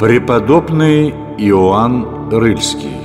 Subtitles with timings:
[0.00, 2.96] Преподобный Иоанн Рыльский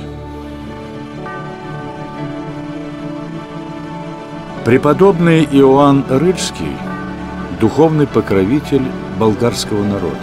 [4.64, 6.74] Преподобный Иоанн Рыльский–
[7.60, 8.84] духовный покровитель
[9.20, 10.16] болгарского народа.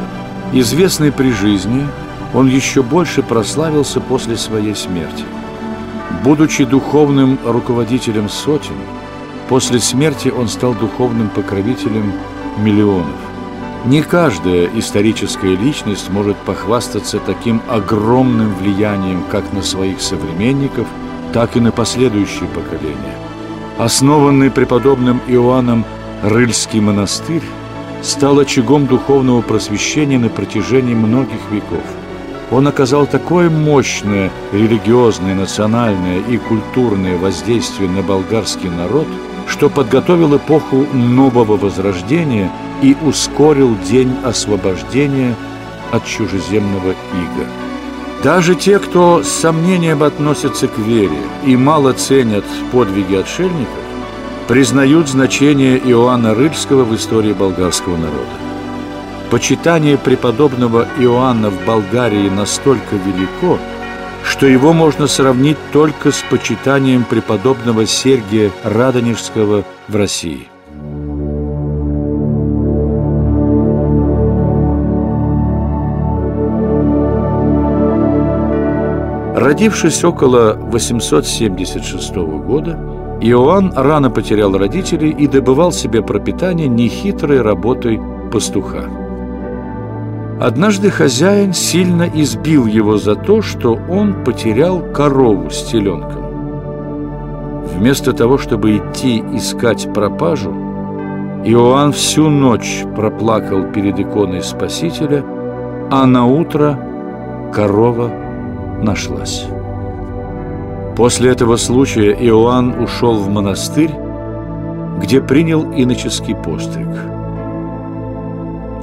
[0.52, 1.88] Известный при жизни,
[2.34, 5.26] он еще больше прославился после своей смерти.
[6.24, 8.78] Будучи духовным руководителем сотен,
[9.48, 12.14] после смерти он стал духовным покровителем
[12.58, 13.33] миллионов.
[13.86, 20.88] Не каждая историческая личность может похвастаться таким огромным влиянием как на своих современников,
[21.34, 23.18] так и на последующие поколения.
[23.78, 25.84] Основанный преподобным Иоанном
[26.22, 27.44] Рыльский монастырь
[28.02, 31.84] стал очагом духовного просвещения на протяжении многих веков.
[32.52, 39.08] Он оказал такое мощное религиозное, национальное и культурное воздействие на болгарский народ,
[39.46, 42.50] что подготовил эпоху нового возрождения–
[42.84, 45.36] и ускорил день освобождения
[45.92, 47.48] от чужеземного ига.
[48.24, 53.84] Даже те, кто с сомнением относятся к вере и мало ценят подвиги отшельников,
[54.48, 58.38] признают значение Иоанна Рыльского в истории болгарского народа.
[59.32, 63.58] Почитание преподобного Иоанна в Болгарии настолько велико,
[64.24, 70.53] что его можно сравнить только с почитанием преподобного Сергия Радонежского в России.
[79.44, 82.80] Родившись около 876 года,
[83.20, 88.00] Иоанн рано потерял родителей и добывал себе пропитание нехитрой работой
[88.32, 88.86] пастуха.
[90.40, 96.24] Однажды хозяин сильно избил его за то, что он потерял корову с теленком.
[97.76, 100.52] Вместо того, чтобы идти искать пропажу,
[101.44, 105.22] Иоанн всю ночь проплакал перед иконой Спасителя,
[105.92, 106.80] а на утро
[107.54, 108.23] корова
[108.84, 109.46] нашлась.
[110.96, 113.92] После этого случая Иоанн ушел в монастырь,
[115.02, 116.88] где принял иноческий постриг.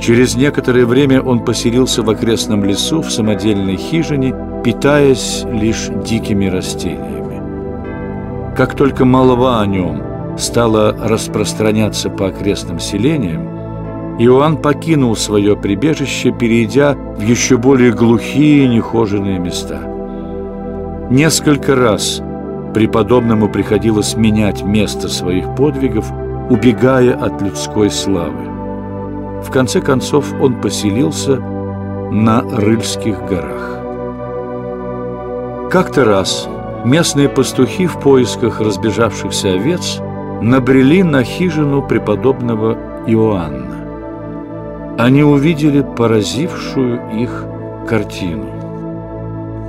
[0.00, 7.40] Через некоторое время он поселился в окрестном лесу в самодельной хижине, питаясь лишь дикими растениями.
[8.56, 10.02] Как только молва о нем
[10.36, 13.48] стала распространяться по окрестным селениям,
[14.18, 19.99] Иоанн покинул свое прибежище, перейдя в еще более глухие нехоженные места.
[21.10, 22.22] Несколько раз
[22.72, 26.10] преподобному приходилось менять место своих подвигов,
[26.48, 29.42] убегая от людской славы.
[29.42, 33.80] В конце концов он поселился на Рыльских горах.
[35.70, 36.48] Как-то раз
[36.84, 39.98] местные пастухи в поисках разбежавшихся овец
[40.40, 43.80] набрели на хижину преподобного Иоанна
[45.00, 47.44] они увидели поразившую их
[47.88, 48.69] картину.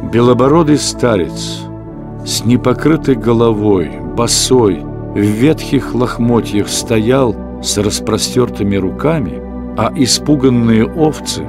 [0.03, 1.61] Белобородый старец
[2.25, 9.41] с непокрытой головой, босой, в ветхих лохмотьях стоял с распростертыми руками,
[9.77, 11.47] а испуганные овцы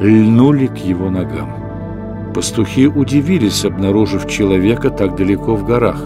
[0.00, 2.32] льнули к его ногам.
[2.34, 6.02] Пастухи удивились, обнаружив человека так далеко в горах.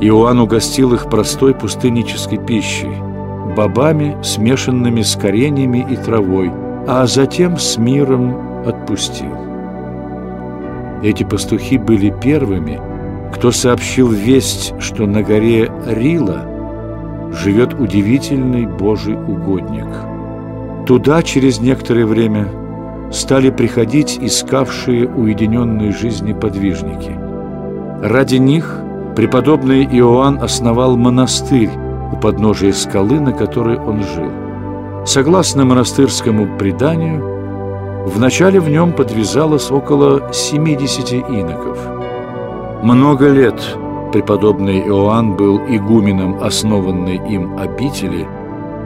[0.00, 2.92] Иоанн угостил их простой пустыннической пищей–
[3.54, 6.52] бобами, смешанными с кореньями и травой,
[6.86, 9.47] а затем с миром отпустил.
[11.02, 12.80] Эти пастухи были первыми,
[13.32, 16.44] кто сообщил весть, что на горе Рила
[17.32, 19.86] живет удивительный Божий угодник.
[20.86, 22.48] Туда через некоторое время
[23.12, 27.12] стали приходить искавшие уединенной жизни подвижники.
[28.02, 28.80] Ради них
[29.14, 31.70] преподобный Иоанн основал монастырь,
[32.12, 34.30] у подножия скалы, на которой он жил.
[35.04, 37.37] Согласно монастырскому преданию,
[38.08, 41.78] вначале в нем подвязалось около 70 иноков.
[42.82, 43.60] Много лет
[44.12, 48.26] преподобный Иоанн был игуменом основанной им обители,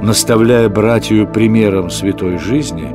[0.03, 2.95] наставляя братью примером святой жизни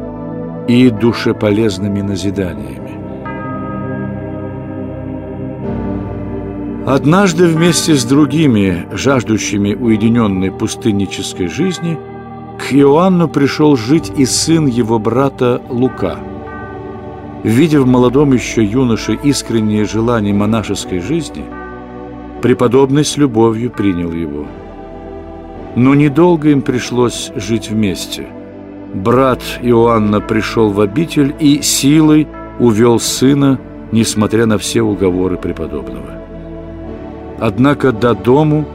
[0.68, 2.98] и душеполезными назиданиями.
[6.86, 11.98] Однажды вместе с другими, жаждущими уединенной пустыннической жизни,
[12.58, 16.18] к Иоанну пришел жить и сын его брата Лука.
[17.44, 21.46] Видя в молодом еще юноше искреннее желание монашеской жизни,
[22.42, 24.46] преподобный с любовью принял его.
[25.76, 28.28] Но недолго им пришлось жить вместе.
[28.94, 32.28] Брат Иоанна пришел в обитель и силой
[32.60, 33.60] увел сына,
[33.92, 36.22] несмотря на все уговоры преподобного.
[37.40, 38.66] Однако до дому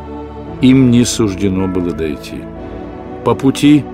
[0.61, 2.43] им не суждено было дойти.
[3.25, 3.85] По пути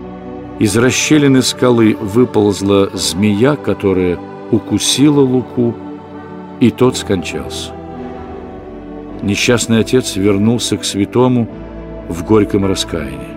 [0.58, 4.18] из расщелины скалы выползла змея, которая
[4.50, 5.74] укусила Луку,
[6.60, 7.72] и тот скончался.
[9.22, 11.48] Несчастный отец вернулся к святому
[12.08, 13.36] в горьком раскаянии.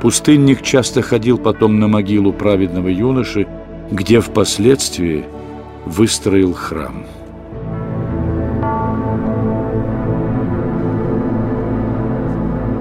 [0.00, 3.46] Пустынник часто ходил потом на могилу праведного юноши,
[3.90, 5.24] где впоследствии
[5.84, 7.04] выстроил храм.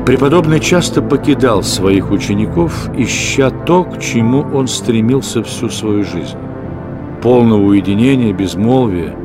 [0.05, 6.37] Преподобный часто покидал своих учеников, ища то, к чему он стремился всю свою жизнь–
[7.21, 9.15] полного уединения, безмолвия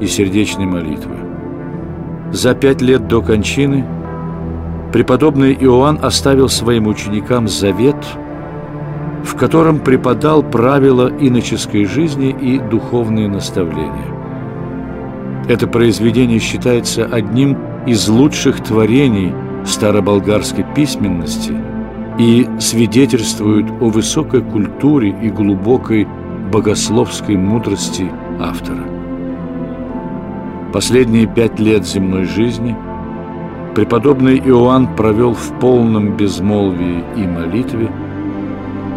[0.00, 1.16] и сердечной молитвы.
[2.32, 3.84] За пять лет до кончины
[4.90, 7.96] преподобный Иоанн оставил своим ученикам завет,
[9.24, 14.08] в котором преподал правила иноческой жизни и духовные наставления.
[15.46, 21.54] Это произведение считается одним из лучших творений– староболгарской письменности
[22.18, 26.06] и свидетельствуют о высокой культуре и глубокой
[26.52, 28.84] богословской мудрости автора.
[30.72, 32.76] Последние пять лет земной жизни
[33.74, 37.90] преподобный Иоанн провел в полном безмолвии и молитве,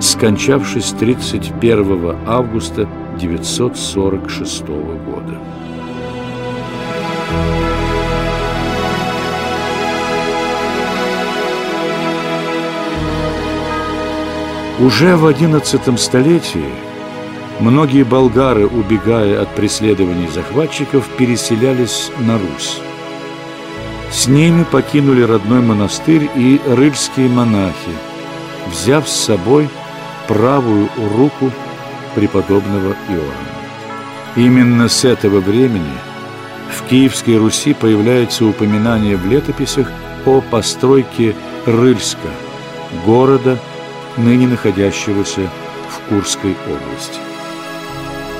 [0.01, 2.87] скончавшись 31 августа
[3.19, 5.39] 946 года.
[14.77, 16.69] Уже в XI столетии
[17.61, 22.81] многие болгары, убегая от преследований захватчиков, переселялись на Русь.
[24.11, 27.95] С ними покинули родной монастырь и рыльские монахи,
[28.69, 29.69] взяв с собой
[30.27, 31.51] правую руку
[32.13, 33.55] преподобного Иоанна.
[34.35, 35.97] Именно с этого времени
[36.69, 39.89] в Киевской Руси появляется упоминание в летописях
[40.25, 41.33] о постройке
[41.65, 42.29] Рыльска,
[43.05, 43.57] города–
[44.17, 45.49] ныне находящегося
[45.89, 47.19] в Курской области.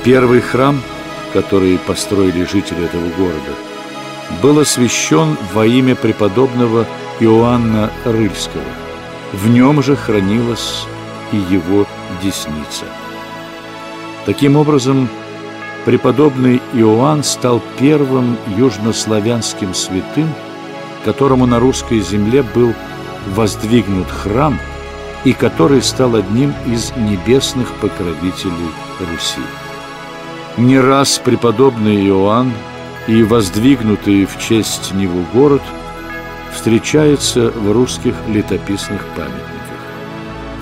[0.04, 0.80] Первый храм,
[1.32, 3.52] который построили жители этого города,
[4.42, 6.86] был освящен во имя преподобного
[7.20, 8.62] Иоанна Рыльского.
[9.32, 10.84] В нем же хранилась
[11.32, 11.86] и его
[12.22, 12.84] десница.
[14.24, 15.08] Таким образом,
[15.84, 20.32] преподобный Иоанн стал первым южнославянским святым,
[21.04, 22.74] которому на русской земле был
[23.34, 24.58] воздвигнут храм–
[25.26, 28.70] и который стал одним из небесных покровителей
[29.00, 29.42] Руси.
[30.56, 32.52] Не раз преподобный Иоанн
[33.08, 35.62] и воздвигнутый в честь него город
[36.54, 39.42] встречается в русских летописных памятниках.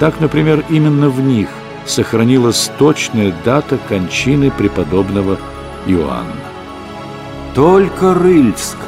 [0.01, 1.49] Так, например, именно в них
[1.85, 5.39] сохранилась точная дата кончины преподобного
[5.87, 6.33] Иоанна.
[7.55, 8.79] Только Рыльск,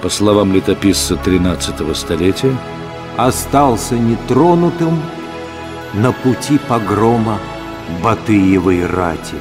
[0.00, 2.56] по словам летописца XIII столетия,
[3.16, 5.00] остался нетронутым
[5.96, 7.38] на пути погрома
[8.02, 9.36] Батыевой рати.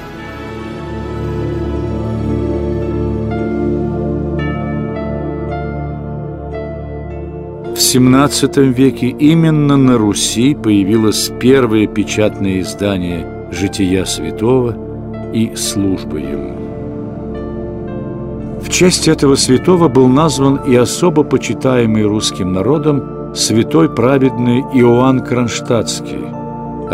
[7.73, 14.75] В XVII веке именно на Руси появилось первое печатное издание «Жития святого»
[15.33, 16.53] и «Служба ему».
[18.61, 26.25] В честь этого святого был назван и особо почитаемый русским народом святой праведный Иоанн Кронштадтский–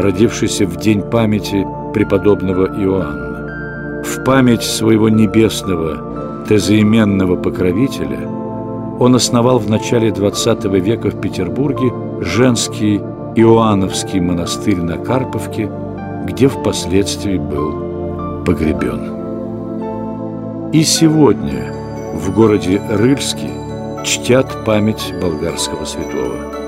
[0.01, 4.03] родившийся в день памяти преподобного Иоанна.
[4.03, 8.27] В память своего небесного, тезаименного покровителя
[8.99, 11.91] он основал в начале XX века в Петербурге
[12.21, 13.01] женский
[13.35, 15.69] Иоанновский монастырь на Карповке,
[16.25, 19.19] где впоследствии был погребен.
[20.73, 21.73] И сегодня
[22.13, 23.49] в городе Рыльске
[24.03, 26.58] чтят память болгарского святого.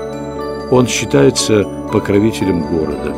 [0.72, 3.12] Он считается покровителем города.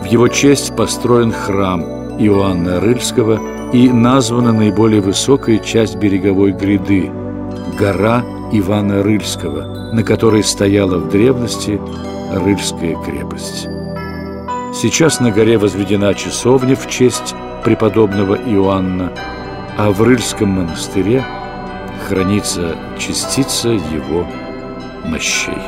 [0.00, 1.82] В его честь построен храм
[2.20, 3.40] Иоанна Рыльского
[3.72, 7.10] и названа наиболее высокая часть береговой гряды–
[7.78, 11.80] гора Ивана Рыльского, на которой стояла в древности
[12.32, 13.66] Рыльская крепость.
[14.72, 17.34] Сейчас на горе возведена часовня в честь
[17.64, 19.12] преподобного Иоанна,
[19.76, 21.24] а в Рыльском монастыре
[22.06, 24.24] хранится частица его
[25.04, 25.58] мощей.